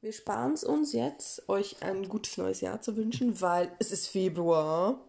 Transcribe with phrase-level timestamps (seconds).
[0.00, 4.06] Wir sparen es uns jetzt, euch ein gutes neues Jahr zu wünschen, weil es ist
[4.06, 5.04] Februar.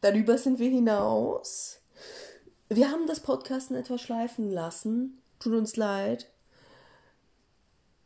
[0.00, 1.80] Darüber sind wir hinaus.
[2.70, 5.20] Wir haben das Podcasten etwas schleifen lassen.
[5.38, 6.30] Tut uns leid.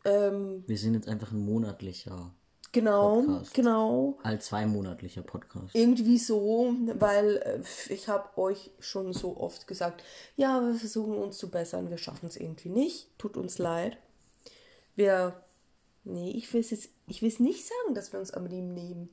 [0.04, 2.34] Ähm, Wir sind jetzt einfach ein monatlicher,
[2.72, 3.54] genau, Podcast.
[3.54, 4.18] genau.
[4.24, 5.76] all zweimonatlicher Podcast.
[5.76, 10.02] Irgendwie so, weil äh, ich habe euch schon so oft gesagt,
[10.36, 13.16] ja, wir versuchen uns zu bessern, wir schaffen es irgendwie nicht.
[13.16, 13.96] Tut uns leid.
[14.96, 15.40] Wir,
[16.06, 18.72] nee, ich will es jetzt, ich will es nicht sagen, dass wir uns am Leben
[18.74, 19.08] nehmen.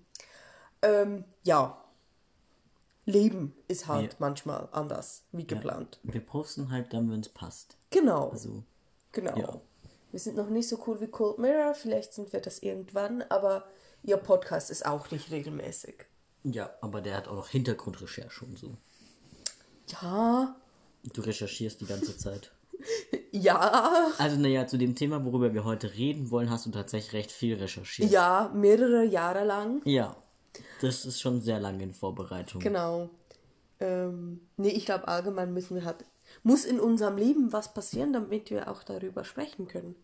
[0.81, 1.79] Ähm, ja.
[3.05, 4.17] Leben ist halt Ja.
[4.19, 5.99] manchmal anders wie geplant.
[6.03, 7.75] Wir posten halt dann, wenn es passt.
[7.89, 8.29] Genau.
[8.29, 8.63] Also,
[9.11, 9.37] Genau.
[9.37, 9.61] Ja.
[10.11, 13.65] Wir sind noch nicht so cool wie Cold Mirror, vielleicht sind wir das irgendwann, aber
[14.03, 16.05] ihr Podcast ist auch nicht regelmäßig.
[16.43, 18.77] ja, aber der hat auch noch Hintergrundrecherche und so.
[20.01, 20.55] Ja,
[21.13, 22.51] Du recherchierst die ganze Zeit.
[23.35, 27.31] ja, Also, naja, zu dem Thema, worüber wir heute reden wollen, hast du tatsächlich recht
[27.31, 28.11] viel recherchiert.
[28.11, 29.81] ja, mehrere Jahre lang.
[29.85, 30.15] Ja.
[30.81, 32.61] Das ist schon sehr lange in Vorbereitung.
[32.61, 33.09] Genau.
[33.79, 36.05] Ähm, nee, ich glaube allgemein müssen wir halt,
[36.43, 39.95] muss in unserem Leben was passieren, damit wir auch darüber sprechen können.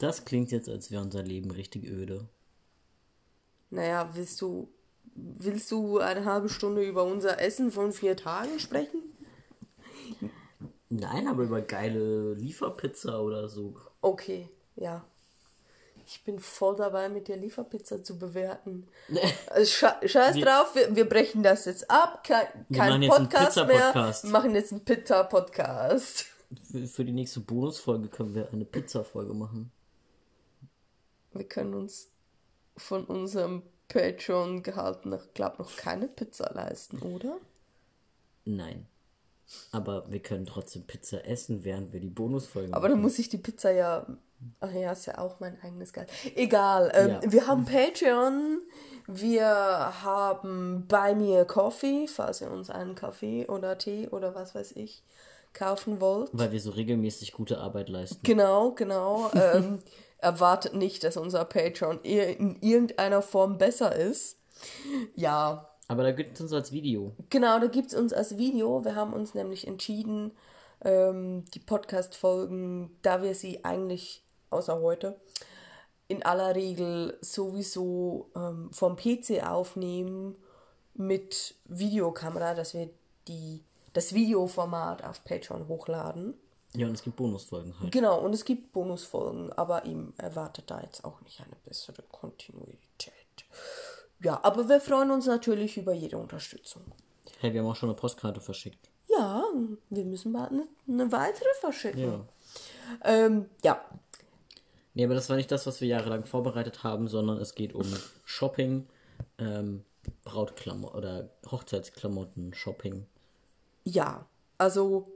[0.00, 2.28] Das klingt jetzt, als wäre unser Leben richtig öde.
[3.70, 4.68] Naja, willst du,
[5.14, 9.02] willst du eine halbe Stunde über unser Essen von vier Tagen sprechen?
[10.90, 13.76] Nein, aber über geile Lieferpizza oder so.
[14.00, 15.04] Okay, ja.
[16.06, 18.88] Ich bin voll dabei, mit dir Lieferpizza zu bewerten.
[19.50, 22.24] Also sche scheiß Wir- drauf, wir, wir brechen das jetzt ab.
[22.24, 23.92] Kein, kein Podcast mehr.
[24.22, 26.26] Wir machen jetzt einen Pizza-Podcast.
[26.70, 29.70] Für, für die nächste Bonusfolge können wir eine Pizza-Folge machen.
[31.34, 32.08] Wir können uns
[32.78, 37.36] von unserem Patreon-Gehalt noch, glaub noch keine Pizza leisten, oder?
[38.46, 38.86] Nein.
[39.72, 43.38] Aber wir können trotzdem Pizza essen, während wir die Bonusfolge Aber dann muss ich die
[43.38, 44.06] Pizza ja.
[44.60, 46.08] Ach ja, ist ja auch mein eigenes Geld.
[46.36, 46.92] Egal.
[46.94, 47.32] Ähm, Ja.
[47.32, 48.60] Wir haben Patreon.
[49.08, 54.72] Wir haben bei mir Coffee, falls ihr uns einen Kaffee oder Tee oder was weiß
[54.72, 55.02] ich
[55.54, 56.30] kaufen wollt.
[56.32, 58.20] Weil wir so regelmäßig gute Arbeit leisten.
[58.22, 59.30] Genau, genau.
[59.34, 59.78] ähm,
[60.18, 64.36] erwartet nicht, dass unser Patreon in irgendeiner Form besser ist.
[65.14, 67.12] Ja, Aber da gibt es uns als Video.
[67.30, 68.84] Genau, da gibt es uns als Video.
[68.84, 70.32] Wir haben uns nämlich entschieden,
[70.82, 75.18] ähm, die Podcast-Folgen, da wir sie eigentlich, außer heute,
[76.06, 80.36] in aller Regel sowieso ähm, vom PC aufnehmen
[80.94, 82.90] mit Videokamera, dass wir
[83.26, 83.62] die,
[83.94, 86.34] das Videoformat auf Patreon hochladen.
[86.74, 87.92] Ja, und es gibt Bonusfolgen halt.
[87.92, 93.14] Genau, und es gibt Bonusfolgen, aber ihm erwartet da jetzt auch nicht eine bessere Kontinuität.
[94.20, 96.82] Ja, aber wir freuen uns natürlich über jede Unterstützung.
[97.40, 98.90] Hey, wir haben auch schon eine Postkarte verschickt.
[99.08, 99.44] Ja,
[99.90, 102.00] wir müssen bald eine, eine weitere verschicken.
[102.00, 102.20] Ja.
[103.04, 103.80] Ähm, ja,
[104.98, 107.86] Nee, aber das war nicht das, was wir jahrelang vorbereitet haben, sondern es geht um
[108.24, 108.88] Shopping,
[109.38, 109.84] ähm,
[110.24, 113.06] Brautklamotten oder Hochzeitsklamotten, Shopping.
[113.84, 114.26] ja.
[114.60, 115.06] Also,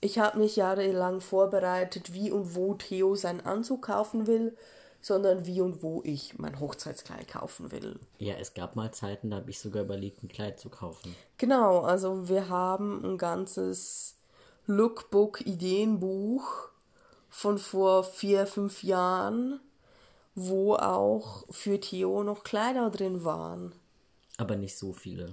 [0.00, 4.56] ich habe nicht jahrelang vorbereitet, wie und wo Theo seinen Anzug kaufen will,
[5.00, 7.98] sondern wie und wo ich mein Hochzeitskleid kaufen will.
[8.18, 11.14] Ja, es gab mal Zeiten, da habe ich sogar überlegt, ein Kleid zu kaufen.
[11.36, 14.16] Genau, also wir haben ein ganzes
[14.66, 16.68] Lookbook-Ideenbuch
[17.28, 19.60] von vor vier, fünf Jahren,
[20.34, 23.72] wo auch für Theo noch Kleider drin waren.
[24.36, 25.32] Aber nicht so viele.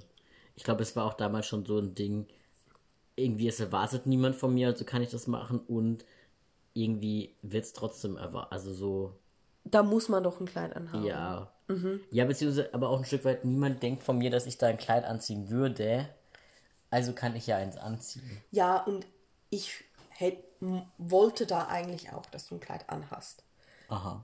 [0.56, 2.28] Ich glaube, es war auch damals schon so ein Ding,
[3.16, 6.06] irgendwie es erwartet niemand von mir, also kann ich das machen und
[6.74, 8.52] irgendwie wird es trotzdem erwartet.
[8.52, 9.14] Also so,
[9.66, 11.06] Da muss man doch ein Kleid anhaben.
[11.06, 11.52] ja.
[12.12, 14.78] Ja, beziehungsweise aber auch ein Stück weit, niemand denkt von mir, dass ich da ein
[14.78, 16.08] Kleid anziehen würde.
[16.92, 18.42] Also kann ich ja eins anziehen.
[18.52, 19.06] Ja, und
[19.50, 23.44] ich hätt, m- wollte da eigentlich auch, dass du ein Kleid anhast.
[23.90, 24.24] Aha.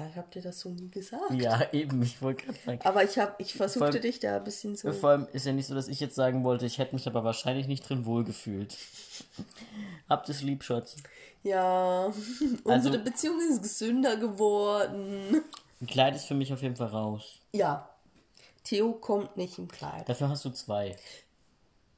[0.00, 1.30] Ja, ich habe dir das so nie gesagt.
[1.32, 2.80] Ja, eben, ich wollte gerade sagen.
[2.84, 4.92] Aber ich habe, ich versuchte allem- dich da ein bisschen so.
[4.92, 7.22] Vor allem ist ja nicht so, dass ich jetzt sagen wollte, ich hätte mich aber
[7.24, 8.76] wahrscheinlich nicht drin wohlgefühlt.
[10.08, 10.96] Habt es lieb, Schatz.
[11.42, 12.06] Ja,
[12.64, 15.42] unsere Also- Beziehung ist gesünder geworden.
[15.80, 17.40] Ein Kleid ist für mich auf jeden Fall raus.
[17.52, 17.88] Ja,
[18.64, 20.08] Theo kommt nicht im Kleid.
[20.08, 20.96] Dafür hast du zwei.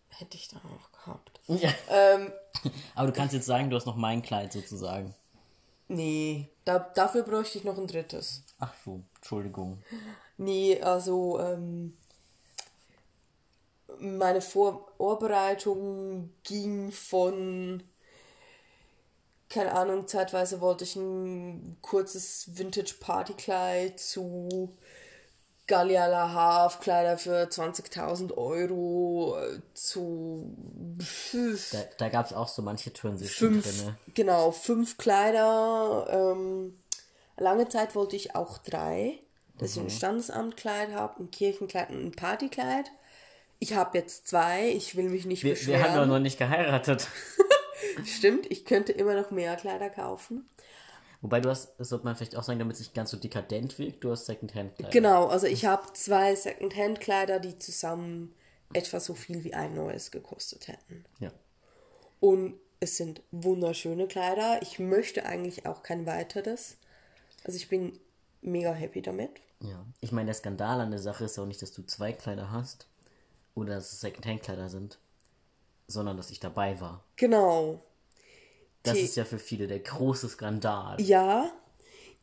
[0.08, 1.40] Hätte ich dann auch gehabt.
[1.48, 1.70] Ja.
[1.90, 2.32] Ähm,
[2.94, 5.14] Aber du kannst jetzt sagen, du hast noch mein Kleid sozusagen.
[5.88, 8.42] nee, da, dafür bräuchte ich noch ein drittes.
[8.58, 9.82] Ach so, Entschuldigung.
[10.36, 11.96] Nee, also ähm,
[13.98, 17.82] meine Vor Vorbereitung ging von,
[19.48, 24.76] keine Ahnung, zeitweise wollte ich ein kurzes Vintage-Partykleid zu
[25.66, 30.54] Gallia La Havre, Kleider für 20.000 Euro äh, zu
[31.72, 33.96] Da, da gab es auch so manche Transition fünf, drin.
[34.14, 36.06] genau, fünf Kleider,
[36.36, 36.78] ähm,
[37.36, 39.18] lange Zeit wollte ich auch drei,
[39.58, 39.86] dass ich Mhm.
[39.86, 42.90] ein Standesamtkleid habe, ein Kirchenkleid und ein Partykleid.
[43.60, 45.82] Ich habe jetzt zwei, ich will mich nicht Wir, wir beschweren.
[45.84, 47.06] haben doch noch nicht geheiratet.
[48.04, 50.48] Stimmt, ich könnte immer noch mehr Kleider kaufen.
[51.22, 53.78] Wobei du hast, das sollte man vielleicht auch sagen, damit es nicht ganz so dekadent
[53.78, 54.90] wirkt, du hast Secondhand-Kleider.
[54.90, 58.34] Genau, also ich habe zwei Secondhand-Kleider, die zusammen
[58.72, 61.04] etwa so viel wie ein neues gekostet hätten.
[61.20, 61.30] Ja.
[62.18, 64.60] Und es sind wunderschöne Kleider.
[64.62, 66.76] Ich möchte eigentlich auch kein weiteres.
[67.44, 67.98] Also ich bin
[68.40, 69.40] mega happy damit.
[69.60, 69.86] ja.
[70.00, 72.88] Ich meine, der Skandal an der Sache ist auch nicht, dass du zwei Kleider hast
[73.54, 74.98] oder dass es Secondhand-Kleider sind,
[75.86, 77.04] sondern dass ich dabei war.
[77.14, 77.80] Genau.
[78.82, 81.00] Das Die- ist ja für viele der große Skandal.
[81.00, 81.52] Ja,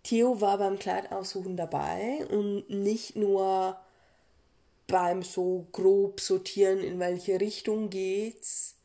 [0.04, 3.78] Theo war beim Kleidaussuchen dabei und nicht nur
[4.88, 8.76] beim so grob sortieren, in welche Richtung geht's,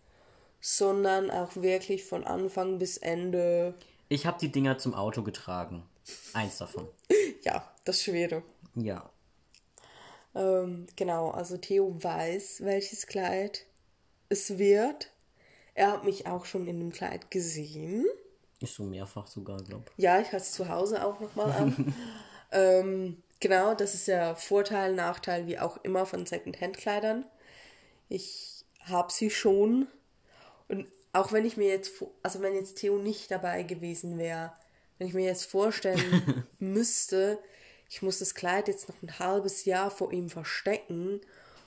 [0.61, 3.75] sondern auch wirklich von Anfang bis Ende.
[4.09, 5.83] Ich habe die Dinger zum Auto getragen.
[6.33, 6.89] Eins davon.
[7.43, 8.43] Ja, das Schwere.
[8.75, 9.11] Ja.
[10.35, 13.67] Ähm, genau, also Theo weiß, welches Kleid
[14.31, 15.11] es wird.
[15.75, 18.07] Er hat mich auch schon in dem Kleid gesehen.
[18.61, 19.91] Ich so mehrfach sogar, glaub.
[19.97, 21.95] Ja, ich hatte es zu Hause auch nochmal an.
[22.53, 27.27] ähm, genau, das ist ja Vorteil, Nachteil, wie auch immer von Second-Hand-Kleidern.
[28.09, 29.89] Ich habe sie schon.
[30.69, 31.93] Und auch wenn ich mir jetzt,
[32.23, 34.53] also wenn jetzt Theo nicht dabei gewesen wäre,
[34.99, 37.39] wenn ich mir jetzt vorstellen müsste,
[37.91, 41.21] ich muss das Kleid jetzt noch ein halbes Jahr vor ihm verstecken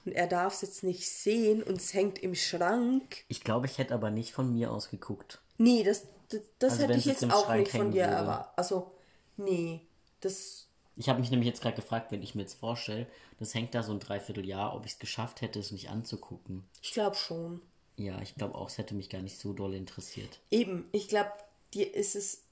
[0.07, 3.25] und er darf es jetzt nicht sehen und es hängt im Schrank.
[3.27, 5.42] Ich glaube, ich hätte aber nicht von mir aus geguckt.
[5.57, 8.54] Nee, das, das, das Also hätte ich jetzt auch Schrank nicht von dir erwartet.
[8.56, 8.92] Also,
[9.36, 9.81] nee,
[10.21, 13.06] das, Ich habe mich nämlich jetzt gerade gefragt, wenn ich mir jetzt vorstelle,
[13.39, 16.63] das hängt da so ein Dreivierteljahr, ob ich es geschafft hätte, es mich anzugucken.
[16.81, 17.62] ich glaube schon.
[17.98, 20.39] Ja, ich glaube auch, es hätte mich gar nicht so doll interessiert.
[20.51, 21.31] Eben, ich glaube,
[21.74, 22.44] dir ist es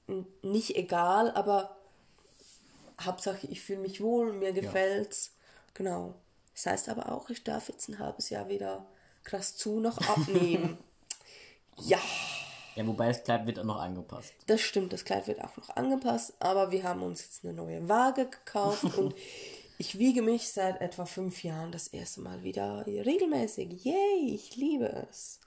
[0.42, 1.76] nicht egal, aber
[3.00, 5.32] Hauptsache, ich fühle mich wohl, mir gefällt's.
[5.74, 6.14] Genau.
[6.56, 8.86] Das heißt aber auch, ich darf jetzt ein halbes Jahr wieder
[9.24, 10.78] krass zu noch abnehmen.
[11.76, 12.00] ja,
[12.76, 14.32] Ja, wobei das Kleid wird auch noch angepasst.
[14.46, 17.86] das stimmt, das Kleid wird auch noch angepasst, aber wir haben uns jetzt eine neue
[17.90, 19.14] Waage gekauft und
[19.78, 23.84] ich wiege mich seit etwa fünf Jahren das erste Mal wieder regelmäßig.
[23.84, 25.40] Yay, ich liebe es.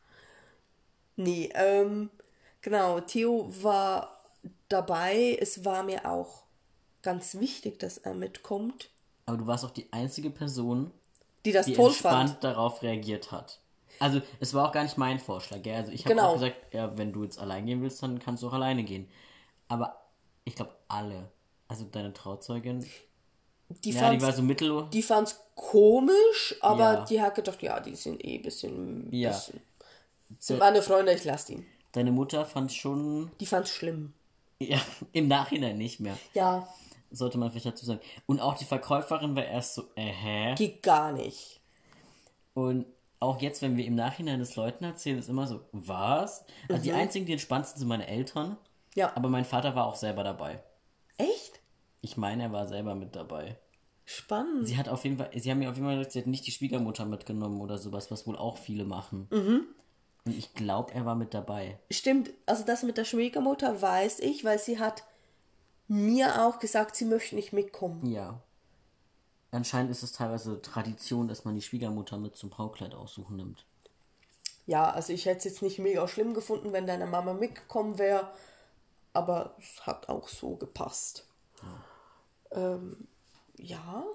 [1.15, 2.11] Nee, ähm,
[2.61, 4.23] genau, Theo war
[4.67, 5.35] dabei.
[5.41, 6.43] Es war mir auch
[7.01, 8.91] ganz wichtig, dass er mitkommt,
[9.29, 10.89] Aber du warst auch die einzige Person,
[11.45, 12.43] die das die toll entspannt fand.
[12.43, 13.59] darauf reagiert hat.
[13.99, 15.75] Also, es war auch gar nicht mein Vorschlag, gell?
[15.75, 16.29] Also, ich habe Genau.
[16.29, 19.07] auch gesagt, ja, wenn du jetzt allein gehen willst, dann kannst du auch alleine gehen.
[19.67, 20.01] Aber
[20.45, 21.29] ich glaube, alle,
[21.67, 24.87] also deine Trauzeugin, Die ja, die fand's, war so mittel.
[24.91, 27.05] die fand's komisch, aber Ja.
[27.05, 29.29] die hat gedacht, ja, die sind eh ein bisschen, Ja.
[29.29, 29.61] bisschen
[30.39, 31.65] sind meine Freunde, ich lasse die.
[31.91, 34.13] Deine Mutter fand schon, Die fand's schlimm.
[34.59, 34.79] ja,
[35.11, 36.17] im Nachhinein nicht mehr.
[36.33, 36.67] Ja,
[37.11, 38.01] Sollte man vielleicht dazu sagen.
[38.25, 40.55] Und auch die Verkäuferin war erst so, äh, hä?
[40.55, 41.61] geht gar nicht.
[42.53, 42.85] Und
[43.19, 46.45] auch jetzt, wenn wir im Nachhinein das Leuten erzählen, ist immer so, was?
[46.69, 48.49] Also die einzigen, die entspannt sind, sind meine Eltern.
[48.49, 48.57] Mhm.
[48.95, 49.15] Ja.
[49.15, 50.63] Aber mein Vater war auch selber dabei.
[51.17, 51.59] Echt?
[52.01, 53.57] Ich meine, er war selber mit dabei.
[54.05, 54.67] Spannend.
[54.67, 56.47] Sie hat auf jeden Fall, sie haben mir auf jeden Fall gesagt, sie hat nicht
[56.47, 59.27] die Schwiegermutter mitgenommen oder sowas, was wohl auch viele machen.
[59.31, 59.67] Mhm.
[60.25, 61.79] Und ich glaube, er war mit dabei.
[61.91, 65.03] Stimmt, also das mit der Schwiegermutter weiß ich, weil sie hat
[65.89, 68.05] mir auch gesagt, sie möchte nicht mitkommen.
[68.05, 68.41] Ja.
[69.51, 73.65] Anscheinend ist es teilweise Tradition, dass man die Schwiegermutter mit zum Braukleid aussuchen nimmt.
[74.67, 78.31] Ja, also ich hätte es jetzt nicht mega schlimm gefunden, wenn deine Mama mitgekommen wäre,
[79.13, 81.25] aber es hat auch so gepasst.
[82.51, 83.07] Ähm,
[83.57, 84.05] ja,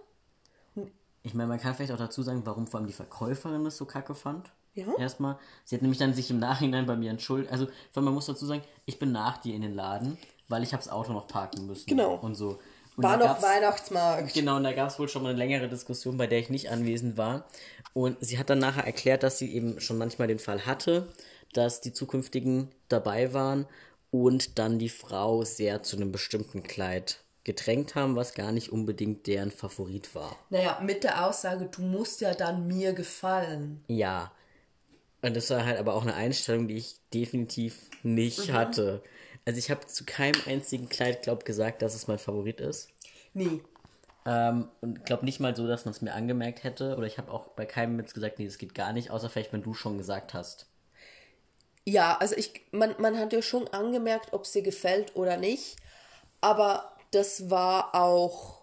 [1.24, 3.86] Ich meine, man kann vielleicht auch dazu sagen, warum vor allem die Verkäuferin das so
[3.86, 4.52] kacke fand.
[4.74, 4.86] Ja.
[4.98, 5.38] Erstmal.
[5.64, 7.50] Sie hat nämlich dann sich im Nachhinein bei mir entschuldigt.
[7.50, 10.82] Also, man muss dazu sagen, ich bin nach dir in den Laden, weil ich habe
[10.82, 11.86] das Auto noch parken müssen.
[11.86, 12.14] Genau.
[12.14, 12.58] Und so.
[12.96, 14.34] Und war noch Weihnachtsmarkt.
[14.34, 16.70] Genau, und da gab es wohl schon mal eine längere Diskussion, bei der ich nicht
[16.70, 17.44] anwesend war.
[17.92, 21.08] Und sie hat dann nachher erklärt, dass sie eben schon manchmal den Fall hatte,
[21.52, 23.66] dass die zukünftigen dabei waren
[24.10, 29.26] und dann die Frau sehr zu einem bestimmten Kleid gedrängt haben, was gar nicht unbedingt
[29.26, 30.36] deren Favorit war.
[30.50, 33.84] Naja, mit der Aussage, du musst ja dann mir gefallen.
[33.88, 34.32] Ja.
[35.20, 39.02] Und das war halt aber auch eine Einstellung, die ich definitiv nicht hatte.
[39.44, 42.88] Also ich habe zu keinem einzigen Kleid, glaub, gesagt, dass es mein Favorit ist.
[43.34, 43.62] Nee.
[44.26, 46.96] Ähm, und glaube nicht mal so, dass man es mir angemerkt hätte.
[46.96, 49.52] Oder ich habe auch bei keinem jetzt gesagt, nee, das geht gar nicht, außer vielleicht,
[49.52, 50.66] wenn du schon gesagt hast.
[51.84, 55.76] Ja, also ich, man, man hat ja schon angemerkt, ob es dir gefällt oder nicht,
[56.40, 58.62] aber das war auch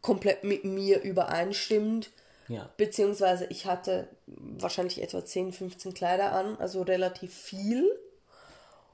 [0.00, 2.10] komplett mit mir übereinstimmend.
[2.46, 2.70] Ja.
[2.76, 7.90] Beziehungsweise ich hatte wahrscheinlich etwa 10, 15 Kleider an, also relativ viel.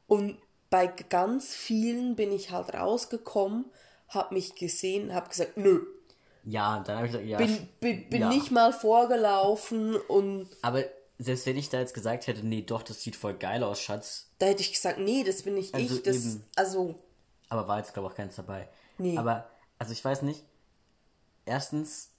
[0.06, 0.38] Und
[0.70, 3.66] bei ganz vielen bin ich halt rausgekommen,
[4.08, 5.82] hab mich gesehen, hab gesagt, nö,
[6.44, 7.38] Ja, dann habe ich gesagt, ja.
[7.38, 8.28] bin, bin, bin ja.
[8.28, 10.84] nicht mal vorgelaufen und Aber
[11.18, 14.30] selbst wenn ich da jetzt gesagt hätte, nee, doch, das sieht voll geil aus, Schatz,
[14.38, 16.02] da hätte ich gesagt, nee, das bin nicht Also ich.
[16.02, 16.44] Das, eben.
[16.56, 16.94] also,
[17.48, 18.68] aber war jetzt, glaube ich, auch keins dabei.
[18.96, 19.18] Nee.
[19.18, 20.44] Aber, also ich weiß nicht,
[21.44, 22.10] erstens,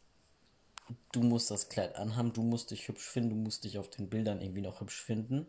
[1.11, 4.09] du musst das Kleid anhaben, du musst dich hübsch finden, du musst dich auf den
[4.09, 5.47] Bildern irgendwie noch hübsch finden.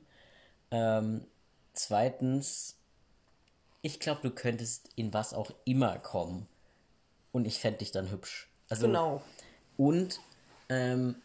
[0.71, 1.27] Ähm,
[1.75, 2.77] zweitens,
[3.83, 6.47] ich glaube, du könntest in was auch immer kommen
[7.33, 8.49] und ich fände dich dann hübsch.
[8.69, 9.23] Also, genau.
[9.77, 10.21] Und,
[10.69, 11.17] ähm,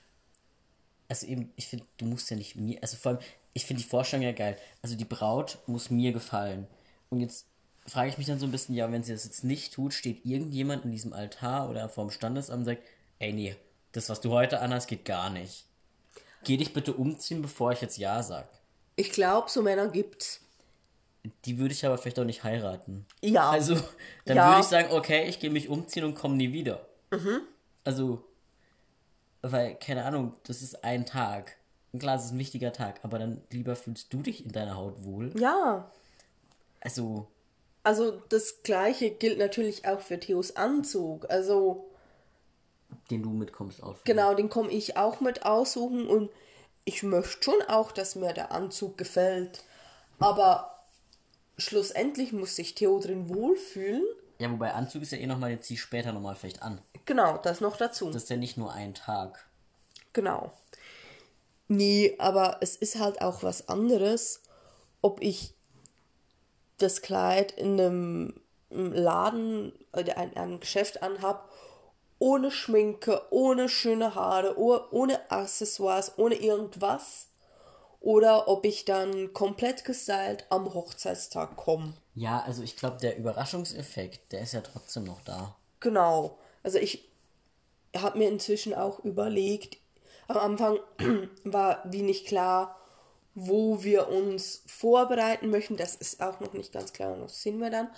[1.08, 3.22] also eben, ich finde, du musst ja nicht mir, also vor allem,
[3.54, 4.58] ich finde die Vorstellung ja geil.
[4.82, 6.68] Also die Braut muss mir gefallen.
[7.10, 7.46] Und jetzt
[7.86, 10.26] frage ich mich dann so ein bisschen, ja, wenn sie das jetzt nicht tut, steht
[10.26, 12.84] irgendjemand in diesem Altar oder vorm Standesamt und sagt,
[13.20, 13.56] ey, nee,
[13.94, 15.66] das, was du heute anhast, geht gar nicht.
[16.44, 18.48] Geh dich bitte umziehen, bevor ich jetzt Ja sag.
[18.96, 20.42] Ich glaube, so Männer gibt's.
[21.46, 23.06] Die würde ich aber vielleicht auch nicht heiraten.
[23.22, 23.50] Ja.
[23.50, 23.76] Also,
[24.26, 24.50] dann Ja.
[24.50, 26.86] würde ich sagen, okay, ich gehe mich umziehen und komme nie wieder.
[27.84, 28.24] Also,
[29.42, 31.56] weil, keine Ahnung, das ist ein Tag.
[31.94, 34.76] Und Klar, es ist ein wichtiger Tag, aber dann lieber fühlst du dich in deiner
[34.76, 35.32] Haut wohl.
[35.40, 35.90] Ja.
[36.82, 37.28] Also,
[37.84, 41.30] Also das gleiche gilt natürlich auch für Theos Anzug.
[41.30, 41.90] Also
[43.10, 43.98] den du mitkommst aus.
[44.04, 46.30] genau, den komme ich auch mit aussuchen und
[46.86, 49.64] ich möchte schon auch, dass mir der Anzug gefällt.
[50.20, 50.77] Aber
[51.58, 54.04] schlussendlich muss sich Theo drin wohlfühlen.
[54.40, 56.82] Ja, wobei Anzug ist ja eh nochmal, den zieh ich später nochmal vielleicht an.
[57.06, 58.12] Genau, das noch dazu.
[58.12, 59.48] Das ist ja nicht nur ein Tag.
[60.14, 60.52] Genau.
[61.68, 64.42] Nee, aber es ist halt auch was anderes,
[65.02, 65.54] ob ich
[66.78, 68.34] das Kleid in einem
[68.72, 71.50] einem Laden oder in einem Geschäft anhab,
[72.20, 77.30] ohne Schminke, ohne schöne Haare, oh- ohne Accessoires, ohne irgendwas.
[78.00, 81.94] Oder ob ich dann komplett gestylt am Hochzeitstag komme.
[82.16, 85.56] Ja, also ich glaube, der Überraschungseffekt, der ist ja trotzdem noch da.
[85.80, 86.38] Genau.
[86.63, 87.10] Also ich
[87.96, 89.77] habe mir inzwischen auch überlegt,
[90.27, 90.80] am Anfang
[91.44, 92.77] war wie nicht klar,
[93.39, 95.77] wo wir uns vorbereiten möchten.
[95.77, 97.89] Das ist auch noch nicht ganz klar und das sehen wir dann.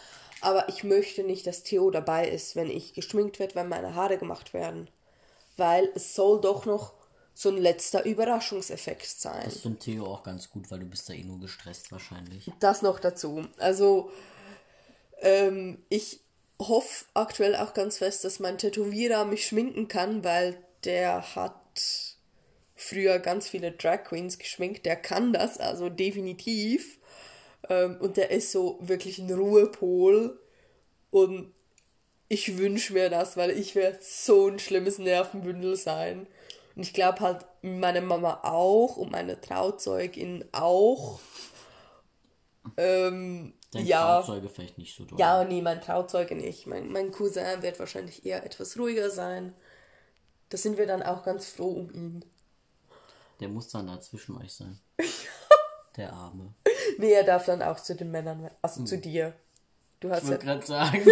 [0.41, 4.17] Aber ich möchte nicht, dass Theo dabei ist, wenn ich geschminkt werde, wenn meine Haare
[4.17, 4.89] gemacht werden.
[5.57, 6.93] Weil es soll doch noch
[7.39, 9.43] so ein letzter Überraschungseffekt sein.
[9.45, 12.51] Das finde Theo auch ganz gut, weil du bist da eh nur gestresst wahrscheinlich.
[12.59, 13.47] Das noch dazu.
[13.59, 14.11] Also,
[15.21, 16.19] ähm, ich
[16.59, 21.55] hoffe aktuell auch ganz fest, dass mein Tätowierer mich schminken kann, weil der hat
[22.75, 24.85] früher ganz viele Drag Queens geschminkt.
[24.85, 26.99] Der kann das, also definitiv.
[27.69, 30.37] Ähm, und der ist so wirklich ein Ruhepol.
[31.09, 31.53] Und
[32.27, 36.27] ich wünsche mir das, weil ich werde so ein schlimmes Nervenbündel sein.
[36.75, 41.19] Und ich glaube halt, meine Mama auch und meine Trauzeugin auch.
[42.77, 44.21] Ähm, Dein ja.
[44.21, 45.19] Trauzeuge vielleicht nicht so doll.
[45.19, 46.67] Ja, nee, mein Trauzeuge nicht.
[46.67, 49.53] Mein, mein Cousin wird wahrscheinlich eher etwas ruhiger sein.
[50.49, 52.25] Da sind wir dann auch ganz froh um ihn.
[53.39, 54.79] Der muss dann da zwischen euch sein.
[55.95, 56.53] Der Arme.
[56.97, 59.33] Nee, er darf dann auch zu den Männern, also zu dir.
[59.99, 61.05] Du hast, Ich ja, wollte gerade sagen.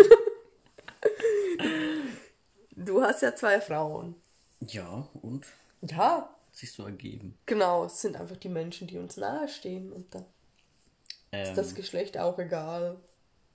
[2.76, 4.16] du hast ja zwei Frauen.
[4.62, 5.46] Ja, und?
[5.82, 7.38] Ja, sich so ergeben.
[7.46, 7.86] genau.
[7.86, 9.92] Es sind einfach die Menschen, die uns nahestehen.
[9.92, 10.26] Und dann
[11.32, 13.00] Ähm, ist das Geschlecht auch egal.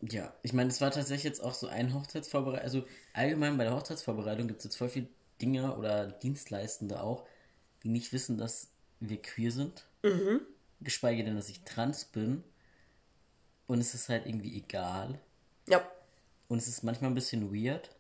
[0.01, 2.65] Ja, ich meine, es war tatsächlich jetzt auch so ein Hochzeitsvorbereitung.
[2.65, 5.09] Also allgemein bei der Hochzeitsvorbereitung gibt es jetzt voll viele
[5.41, 7.25] Dinge oder Dienstleistende auch,
[7.83, 8.69] die nicht wissen, dass
[9.01, 9.87] wir queer sind.
[10.81, 12.43] Geschweige denn, dass ich trans bin.
[13.69, 15.21] Und es ist halt irgendwie egal.
[15.69, 15.89] Ja,
[16.49, 17.91] Und es ist manchmal ein bisschen weird,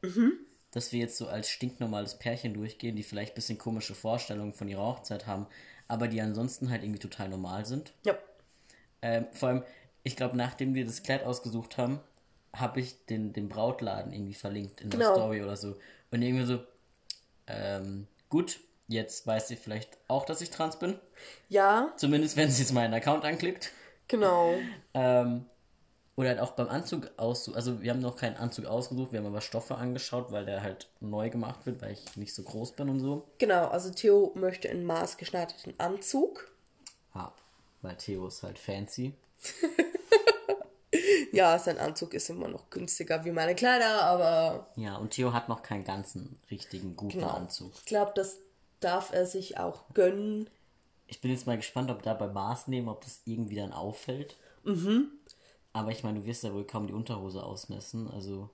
[0.72, 4.68] dass wir jetzt so als stinknormales Pärchen durchgehen, die vielleicht ein bisschen komische Vorstellungen von
[4.68, 5.46] ihrer Hochzeit haben,
[5.88, 7.92] aber die ansonsten halt irgendwie total normal sind.
[8.04, 8.16] ja.
[9.02, 9.62] Ähm, vor allem,
[10.04, 12.00] ich glaube, nachdem wir das Kleid ausgesucht haben,
[12.54, 15.12] habe ich den, den Brautladen irgendwie verlinkt in der Genau.
[15.14, 15.76] Story oder so.
[16.10, 16.60] Und irgendwie so,
[17.46, 20.98] ähm, gut, jetzt weiß sie vielleicht auch, dass ich trans bin.
[21.48, 23.72] Ja, Zumindest, wenn sie jetzt meinen Account anklickt.
[24.08, 24.54] genau.
[24.94, 25.46] Ähm,
[26.16, 27.56] oder halt auch beim Anzug aussuchen.
[27.56, 30.88] Also, wir haben noch keinen Anzug ausgesucht, wir haben aber Stoffe angeschaut, weil der halt
[31.00, 33.28] neu gemacht wird, weil ich nicht so groß bin und so.
[33.38, 36.50] Genau, also Theo möchte einen maßgeschneiderten Anzug.
[37.14, 37.32] Ah,
[37.80, 39.14] weil Theo ist halt fancy.
[41.32, 45.48] Ja, sein Anzug ist immer noch günstiger wie meine Kleider, aber Ja, und Theo hat
[45.48, 47.30] noch keinen ganzen richtigen guten genau.
[47.30, 47.72] Anzug.
[47.74, 48.36] Ich glaube, das
[48.80, 50.50] darf er sich auch gönnen.
[51.06, 54.36] Ich bin jetzt mal gespannt, ob da bei Maß nehmen, ob das irgendwie dann auffällt.
[54.64, 55.10] Mhm.
[55.72, 58.10] Aber ich meine, du wirst ja wohl kaum die Unterhose ausmessen.
[58.10, 58.50] Also,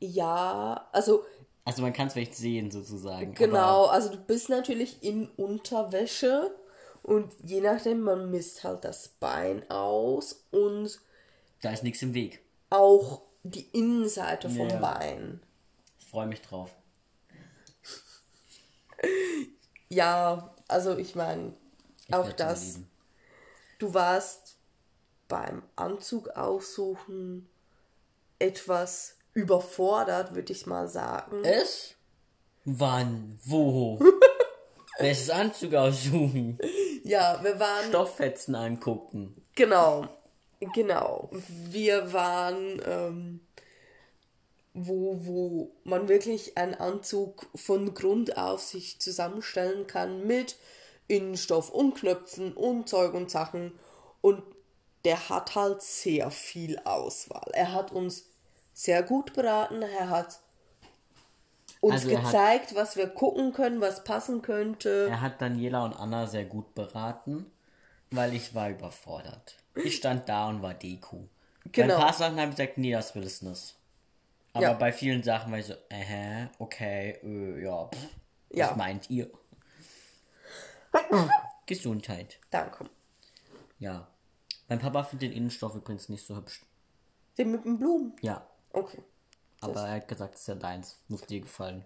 [0.00, 1.24] Ja, also
[1.64, 3.34] also man kann es vielleicht sehen sozusagen.
[3.34, 6.50] genau, also du bist natürlich in Unterwäsche
[7.02, 10.98] Und je nachdem, man misst halt das Bein aus und
[11.62, 12.40] Da ist nichts im Weg.
[12.70, 14.78] auch die Innenseite vom Ja.
[14.80, 15.40] Bein.
[15.98, 16.70] Ich freue mich drauf.
[19.88, 21.52] Ja, also ich meine,
[22.10, 22.80] auch das.
[23.78, 24.47] Du warst
[25.28, 27.48] beim Anzug aussuchen
[28.38, 31.44] etwas überfordert, würde ich mal sagen.
[31.44, 31.94] Es?
[32.64, 33.38] Wann?
[33.44, 33.98] Wo?
[34.98, 36.58] Welches Anzug aussuchen?
[37.04, 39.44] Ja, wir waren Stofffetzen angucken.
[39.54, 40.08] Genau,
[40.74, 41.30] genau.
[41.48, 43.40] Wir waren, ähm,
[44.74, 50.56] wo, wo man wirklich einen Anzug von Grund auf sich zusammenstellen kann mit
[51.06, 53.78] Innenstoff und Knöpfen und Zeug und Sachen.
[54.20, 54.42] Und
[55.04, 57.50] der hat halt sehr viel Auswahl.
[57.52, 58.24] Er hat uns
[58.72, 59.82] sehr gut beraten.
[59.82, 60.40] Er hat
[61.80, 65.06] uns Also er hat- gezeigt, was wir gucken können, was passen könnte.
[65.10, 67.50] Er hat Daniela und Anna sehr gut beraten,
[68.10, 69.56] weil ich war überfordert.
[69.74, 71.28] Ich stand da und war Deko.
[71.70, 71.88] Genau.
[71.88, 73.76] Bei ein paar Sachen habe ich gesagt, nee, das will es nicht.
[74.54, 74.72] Aber Ja.
[74.72, 77.98] bei vielen Sachen war ich so, äh, okay, äh, ja, pff,
[78.50, 78.70] Ja.
[78.70, 79.30] was meint ihr?
[81.66, 82.38] Gesundheit.
[82.50, 82.88] Danke.
[83.78, 84.08] Ja.
[84.68, 86.64] Mein Papa findet den Innenstoff übrigens nicht so hübsch.
[87.36, 88.14] Den mit den Blumen.
[88.20, 88.46] Ja.
[88.72, 89.02] Okay.
[89.60, 90.98] Aber er hat gesagt, es ist ja deins.
[91.08, 91.84] Muss dir gefallen.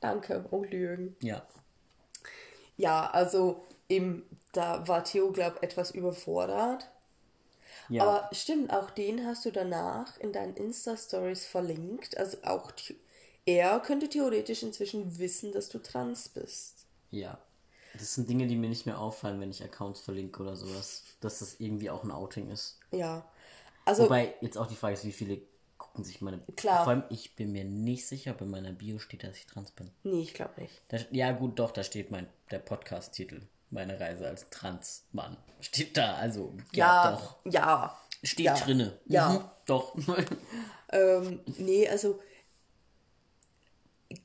[0.00, 1.16] Danke, Onkel Jürgen.
[1.22, 1.46] Ja.
[2.76, 6.90] Ja, also eben, da war Theo, glaube ich, etwas überfordert.
[7.88, 8.04] Ja.
[8.04, 12.16] Aber stimmt, auch den hast du danach in deinen Insta-Stories verlinkt.
[12.16, 12.72] Also auch
[13.46, 16.86] er könnte theoretisch inzwischen wissen, dass du trans bist.
[17.10, 17.38] ja.
[17.94, 21.02] Das sind Dinge, die mir nicht mehr auffallen, wenn ich Accounts verlinke oder sowas.
[21.20, 22.78] Dass das irgendwie auch ein Outing ist.
[22.92, 23.24] Ja.
[23.84, 25.40] Also, Wobei jetzt auch die Frage ist, wie viele
[25.78, 26.40] gucken sich meine.
[26.56, 26.84] Klar.
[26.84, 29.72] Vor allem, ich bin mir nicht sicher, ob in meiner Bio steht, dass ich trans
[29.72, 29.90] bin.
[30.04, 30.80] nee, ich glaube nicht.
[30.88, 33.42] Da, ja, gut, doch, da steht mein der Podcast-Titel.
[33.70, 35.36] Meine Reise als Transmann.
[35.60, 36.54] Steht da, also.
[36.72, 37.36] Ja, doch.
[37.44, 37.96] ja.
[38.22, 38.54] Steht ja.
[38.54, 38.98] drinne.
[39.06, 39.30] Ja.
[39.30, 39.96] Mhm, doch.
[40.92, 42.20] Ähm, nee, also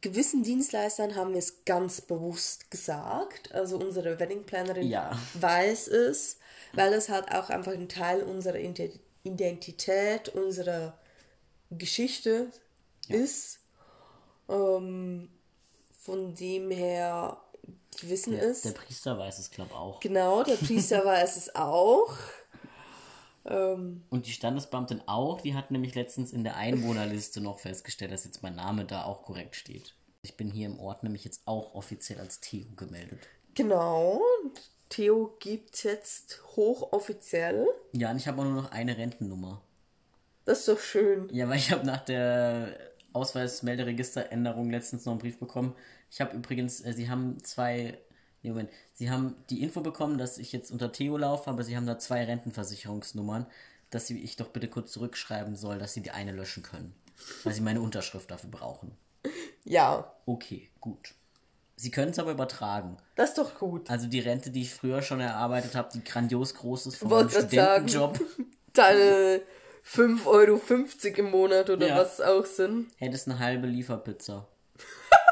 [0.01, 3.53] gewissen Dienstleistern haben wir es ganz bewusst gesagt.
[3.53, 5.17] Also unsere Wedding-Plannerin Ja.
[5.36, 6.38] weiß es,
[6.73, 10.97] weil es halt auch einfach ein Teil unserer Ident- Identität, unserer
[11.71, 12.51] Geschichte
[13.07, 13.60] ist.
[14.49, 15.29] Ähm,
[16.01, 17.38] von dem her,
[17.99, 18.62] die wissen es.
[18.62, 19.99] der Priester weiß es, glaube ich, auch.
[19.99, 22.13] Genau, der Priester weiß es auch.
[23.45, 28.25] Ähm, Und die Standesbeamtin auch, die hat nämlich letztens in der Einwohnerliste noch festgestellt, dass
[28.25, 29.93] jetzt mein Name da auch korrekt steht.
[30.23, 33.19] Ich bin hier im Ort nämlich jetzt auch offiziell als Theo gemeldet.
[33.53, 34.21] genau.
[34.89, 37.67] Theo gibt jetzt hochoffiziell.
[37.93, 39.62] Ja, und ich habe auch nur noch eine Rentennummer.
[40.45, 41.27] Das ist doch schön.
[41.31, 42.77] Ja, weil ich habe nach der
[43.13, 45.75] Ausweismelderegisteränderung letztens noch einen Brief bekommen.
[46.12, 47.97] Ich habe übrigens, äh, sie haben zwei,
[48.45, 51.75] nee, Moment, sie haben die Info bekommen, dass ich jetzt unter Theo laufe, aber sie
[51.75, 53.45] haben da zwei Rentenversicherungsnummern,
[53.89, 56.93] dass sie ich doch bitte kurz zurückschreiben soll, dass sie die eine löschen können.
[57.43, 58.91] Weil sie meine Unterschrift dafür brauchen.
[59.63, 61.13] Ja, Okay, gut.
[61.77, 62.95] Sie können es aber übertragen.
[63.15, 63.89] das ist doch gut.
[63.89, 67.27] Also die Rente, die ich früher schon erarbeitet habe, die grandios groß ist von meinem
[67.27, 67.89] grad sagen.
[67.89, 68.19] Studentenjob,
[68.73, 69.41] Deine
[69.86, 70.60] 5,50 Euro
[71.17, 71.97] im Monat oder Ja.
[71.97, 72.88] was auch sind.
[72.97, 74.47] hätte es eine halbe Lieferpizza.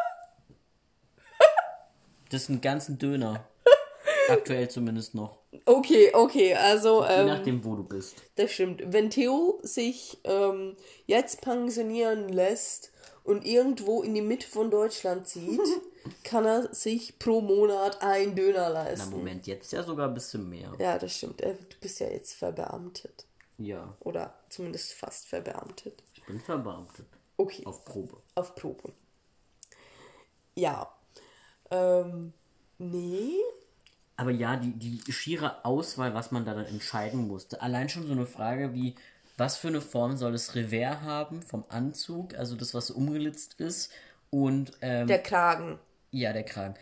[2.34, 3.48] Das ist ein ganzen Döner.
[4.28, 5.38] Aktuell zumindest noch.
[5.66, 8.16] Okay, okay, also Je ähm, nachdem, wo du bist.
[8.38, 8.82] das stimmt.
[8.88, 12.92] Wenn Theo sich ähm, jetzt pensionieren lässt
[13.24, 15.62] und irgendwo in die Mitte von Deutschland zieht,
[16.24, 19.12] kann er sich pro Monat einen Döner Na leisten.
[19.12, 20.74] Moment, jetzt ja sogar ein bisschen mehr.
[20.80, 21.40] Ja, das stimmt.
[21.40, 23.28] Du bist ja jetzt verbeamtet.
[23.60, 26.02] Ja, Oder zumindest fast verbeamtet.
[26.16, 27.06] ich bin verbeamtet.
[27.38, 27.64] Okay.
[27.66, 28.18] Auf Probe.
[28.34, 28.92] Auf Probe.
[30.56, 30.92] Ja.
[31.74, 32.34] Ähm,
[32.78, 33.32] nee.
[34.16, 37.62] Aber ja, die, die schiere Auswahl, was man da dann entscheiden musste.
[37.62, 38.96] Allein schon so eine Frage wie,
[39.38, 43.92] was für eine Form soll das Revers haben vom Anzug, also das, was umgelitzt ist,
[44.30, 45.80] und ähm, Der Kragen.
[46.12, 46.76] ja, der Kragen.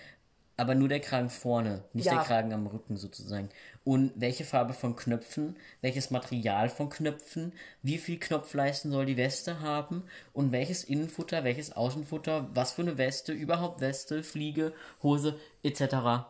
[0.62, 2.18] Aber nur der Kragen vorne, nicht Ja.
[2.18, 3.50] der Kragen am Rücken sozusagen.
[3.84, 9.62] Und welche Farbe von Knöpfen, welches Material von Knöpfen, wie viel Knopfleisten soll die Weste
[9.62, 14.72] haben und welches Innenfutter, welches Außenfutter, was für eine Weste, überhaupt Weste, Fliege,
[15.02, 16.28] Hose etc.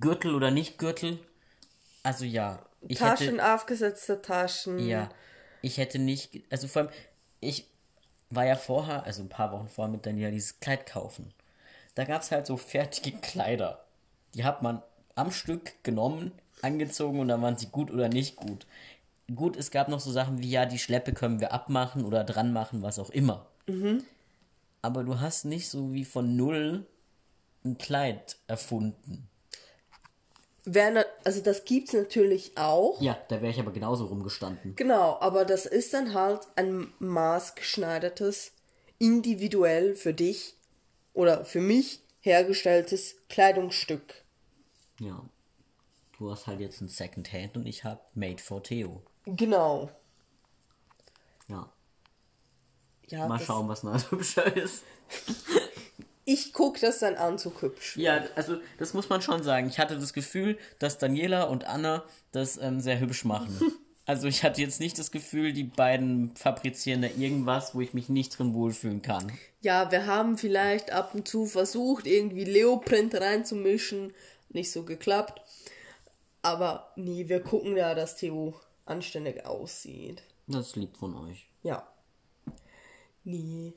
[0.00, 1.18] Gürtel oder nicht Gürtel.
[2.02, 4.78] Also ja, ich Taschen, hätte aufgesetzte Taschen.
[4.78, 5.10] ja,
[5.60, 6.90] ich hätte nicht, also vor allem,
[7.40, 7.68] ich
[8.30, 11.34] war ja vorher, also ein paar Wochen vorher mit Daniela dieses Kleid kaufen.
[11.94, 13.84] Da gab es halt so fertige Kleider.
[14.34, 14.82] Die hat man
[15.14, 18.66] am Stück genommen, angezogen und dann waren sie gut oder nicht gut.
[19.34, 22.52] Gut, es gab noch so Sachen wie, ja, die Schleppe können wir abmachen oder dran
[22.52, 23.46] machen, was auch immer.
[24.82, 26.86] Aber du hast nicht so wie von null
[27.64, 29.28] ein Kleid erfunden.
[30.64, 33.00] Wär, also das gibt's natürlich auch.
[33.00, 34.76] Ja, da wäre ich aber genauso rumgestanden.
[34.76, 38.52] Genau, aber das ist dann halt ein maßgeschneidertes,
[38.98, 40.54] individuell für dich
[41.12, 44.24] oder für mich hergestelltes Kleidungsstück.
[45.00, 45.24] Ja.
[46.18, 49.02] Du hast halt jetzt ein Secondhand und ich habe Made for Theo.
[49.26, 49.90] Genau.
[51.48, 51.72] Ja.
[53.08, 54.84] Ja, Mal schauen, was noch hübscher ist.
[56.24, 58.06] Ich guck, dass dein Anzug hübsch wird.
[58.06, 59.66] Ja, also das muss man schon sagen.
[59.66, 63.58] Ich hatte das Gefühl, dass Daniela und Anna das ähm, sehr hübsch machen.
[64.04, 68.08] Also ich hatte jetzt nicht das Gefühl, die beiden fabrizieren da irgendwas, wo ich mich
[68.08, 69.30] nicht drin wohlfühlen kann.
[69.60, 74.12] Ja, wir haben vielleicht ab und zu versucht, irgendwie Leoprint reinzumischen.
[74.48, 75.40] Nicht so geklappt.
[76.42, 78.54] Aber nee, wir gucken ja, dass Theo
[78.86, 80.24] anständig aussieht.
[80.48, 81.48] Das lieb von euch.
[81.62, 81.86] Ja.
[83.22, 83.72] Nee.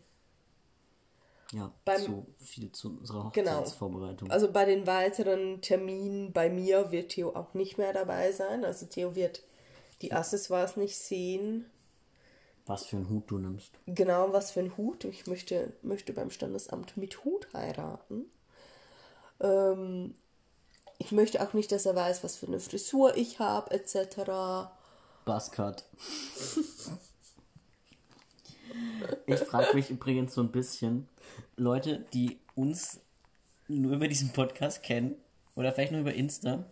[1.51, 3.59] Ja, Beim- so viel zu unserer Genau.
[3.59, 4.31] Hochzeitsvorbereitung.
[4.31, 8.65] Also bei den weiteren Terminen bei mir wird Theo auch nicht mehr dabei sein.
[8.65, 9.43] Also Theo wird
[10.01, 11.65] die Accessoires nicht sehen.
[12.65, 13.71] was für einen Hut du nimmst.
[13.85, 15.03] Genau, was für ein Hut.
[15.05, 18.25] Ich möchte, möchte beim Standesamt mit Hut heiraten.
[19.39, 20.15] Ähm,
[20.97, 24.69] ich möchte auch nicht, dass er weiß, was für eine Frisur ich habe, etc.
[25.25, 25.83] Buzzcut.
[29.27, 31.07] Ich frage mich übrigens so ein bisschen,
[31.55, 32.99] Leute, die uns
[33.67, 35.15] nur über diesen Podcast kennen
[35.55, 36.65] oder vielleicht nur über Insta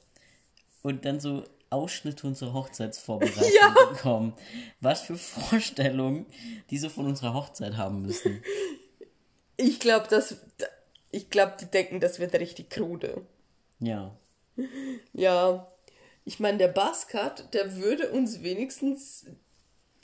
[0.81, 4.33] und dann so Ausschnitte unserer Hochzeitsvorbereitung bekommen.
[4.79, 6.25] Was für Vorstellungen
[6.69, 8.43] die so von unserer Hochzeit haben müssen.
[9.57, 10.35] Ich glaube, dass.
[11.11, 13.21] Ich glaube, die denken, das wird richtig krude.
[13.79, 14.15] Ja.
[15.13, 15.71] Ja,
[16.25, 19.25] ich meine, der Buzzcut, der würde uns wenigstens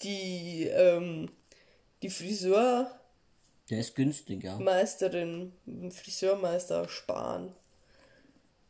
[0.03, 1.31] die, ähm,
[2.03, 2.99] die Friseurmeisterin,
[3.69, 4.57] Der ist günstiger.
[5.09, 7.53] den Friseurmeister sparen.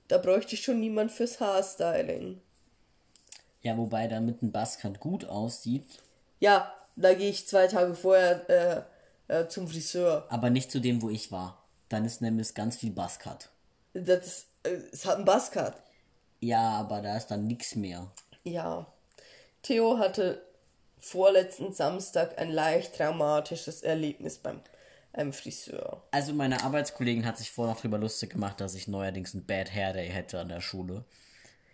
[0.07, 2.41] Da bräuchte ich schon niemand fürs Haarstyling.
[3.61, 5.85] Ja, wobei damit ein Buzzcut gut aussieht,
[6.39, 8.49] Ja, da gehe ich zwei Tage vorher
[9.29, 10.25] äh, äh, zum Friseur.
[10.29, 11.63] aber nicht zu dem, wo ich war.
[11.89, 13.49] Dann ist nämlich ganz viel Buzzcut.
[13.93, 15.73] Das ist, äh, es hat einen Buzzcut.
[16.41, 18.11] Ja, aber da ist dann nichts mehr.
[18.43, 18.85] Ja.
[19.61, 20.41] Theo hatte
[20.99, 24.61] vorletzten Samstag ein leicht traumatisches Erlebnis beim
[25.11, 26.03] einem Friseur.
[26.11, 29.73] Also meine Arbeitskollegin hat sich vorher noch drüber lustig gemacht, dass ich neuerdings ein Bad
[29.73, 31.03] Hair Day hätte an der Schule.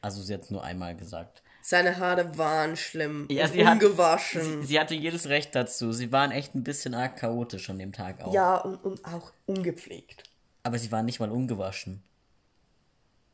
[0.01, 1.41] Also sie hat es nur einmal gesagt.
[1.67, 3.25] Seine Haare waren schlimm.
[3.31, 4.61] Ja, sie hat- ungewaschen.
[4.61, 5.91] Sie, sie hatte jedes Recht dazu.
[5.93, 8.31] Sie waren echt ein bisschen arg chaotisch an dem Tag auch.
[8.33, 10.21] ja, und, und auch ungepflegt.
[10.61, 12.03] Aber sie waren nicht mal ungewaschen.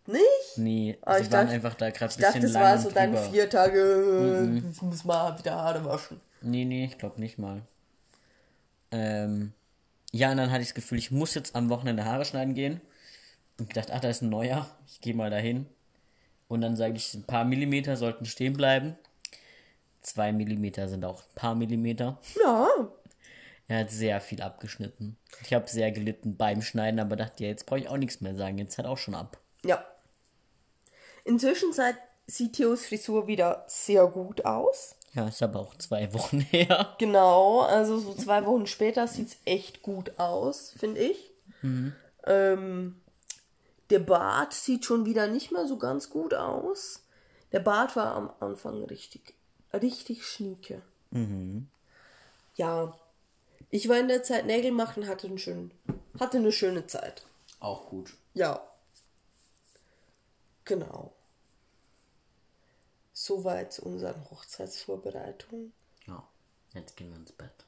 [0.08, 0.22] Nicht?
[0.56, 2.64] Nee, Ah, sie ich waren dachte- einfach da gerade Ich ein bisschen dachte, es lang
[2.64, 6.22] war und so deine vier Tage, jetzt muss man wieder Haare waschen.
[6.42, 7.62] Nee, nee, ich glaube nicht mal.
[8.92, 9.52] Ähm,
[10.14, 12.80] ja, und dann hatte ich das Gefühl, ich muss jetzt am Wochenende Haare schneiden gehen.
[13.60, 14.70] Und gedacht, ach, da ist ein neuer.
[14.88, 15.66] Ich gehe mal dahin.
[16.52, 18.98] Und dann sage ich, ein paar Millimeter sollten stehen bleiben.
[20.02, 22.18] Zwei Millimeter sind auch ein paar Millimeter.
[22.44, 22.68] Ja,
[23.70, 25.16] Er hat sehr viel abgeschnitten.
[25.46, 28.36] Ich habe sehr gelitten beim Schneiden, aber dachte, ja, jetzt brauche ich auch nichts mehr
[28.36, 28.58] sagen.
[28.58, 29.38] Jetzt hat auch schon ab.
[29.64, 29.86] ja.
[31.24, 31.72] Inzwischen
[32.28, 34.96] sieht Theos Frisur wieder sehr gut aus.
[35.14, 36.96] Ja, ist aber auch zwei Wochen her.
[36.98, 41.32] Genau, also so zwei Wochen später sieht es echt gut aus, finde ich.
[42.26, 43.01] Ähm,
[43.92, 47.04] der Bart sieht schon wieder nicht mehr so ganz gut aus.
[47.52, 49.36] Der Bart war am Anfang richtig,
[49.74, 50.82] richtig schnieke.
[52.56, 52.98] Ja,
[53.70, 55.72] ich war in der Zeit Nägel machen, hatte, einen schönen,
[56.20, 57.26] hatte eine schöne Zeit.
[57.60, 58.16] Auch gut.
[58.34, 58.66] Ja.
[60.64, 61.14] Genau.
[63.14, 65.74] Soweit zu unseren Hochzeitsvorbereitungen.
[66.08, 66.28] Ja,
[66.74, 67.66] jetzt gehen wir ins Bett.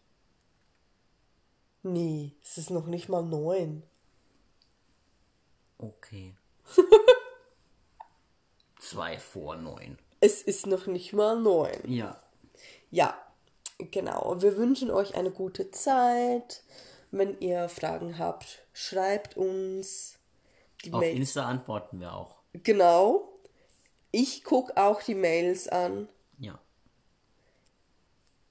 [1.84, 3.84] Nee, es ist noch nicht mal neun.
[5.84, 6.34] Okay.
[8.80, 9.98] Zwei vor neun.
[10.19, 11.82] Es ist noch nicht mal neun.
[11.86, 12.22] Ja.
[12.91, 13.17] Ja,
[13.78, 14.41] genau.
[14.41, 16.63] Wir wünschen euch eine gute Zeit.
[17.12, 20.19] Wenn ihr Fragen habt, schreibt uns.
[20.86, 22.36] Die Auf Mail- Insta antworten wir auch.
[22.54, 23.30] Genau.
[24.12, 26.08] Ich gucke auch die Mails an.
[26.39, 26.60] Ja.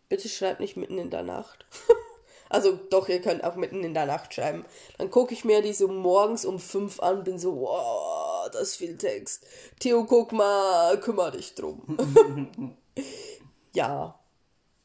[0.08, 1.64] Bitte schreibt nicht mitten in der Nacht.
[2.52, 4.64] also doch, ihr könnt auch mitten in der Nacht schreiben.
[4.98, 8.76] Dann gucke ich mir die so morgens um fünf an, bin so, wow, das ist
[8.76, 9.46] viel Text.
[9.80, 12.76] Theo, guck mal, kümmere dich drum.
[13.74, 14.18] ja.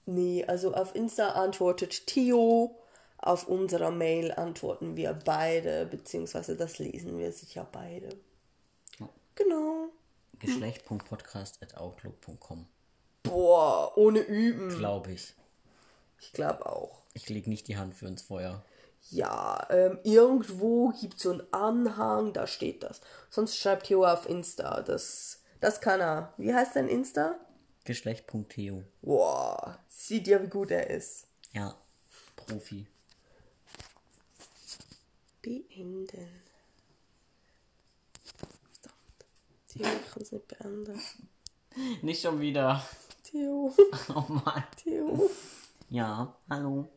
[0.05, 2.79] Nee, also auf Insta antwortet Theo.
[3.17, 8.07] Auf unserer Mail antworten wir beide, beziehungsweise das lesen wir sicher beide.
[8.99, 9.09] Ja.
[9.35, 9.89] Genau.
[10.39, 12.65] Geschlecht.podcast.outlook.com.
[13.23, 14.69] Boah, ohne Üben.
[14.69, 15.33] Glaube ich.
[16.19, 17.01] Ich glaube auch.
[17.13, 18.63] Ich lege nicht die Hand für ins Feuer.
[19.09, 22.99] Ja, ähm, irgendwo gibt es so einen Anhang, da steht das.
[23.29, 24.81] Sonst schreibt Theo auf Insta.
[24.81, 26.33] Das, das kann er.
[26.37, 27.35] Wie heißt dein Insta?
[27.85, 28.83] Geschlecht.theo.
[29.01, 31.27] Boah, sieht ja, wie gut er ist.
[31.53, 31.75] Ja,
[32.35, 32.85] Profi.
[35.41, 36.41] Beenden.
[38.35, 39.25] Verdammt.
[39.69, 41.01] Theo, ich kann es nicht beenden.
[42.01, 42.83] Nicht schon wieder.
[43.23, 43.71] Theo,
[44.09, 44.63] Oh Mann.
[44.83, 45.29] Theo.
[45.89, 46.96] Ja, hallo.